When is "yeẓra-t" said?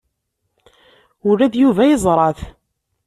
1.89-2.39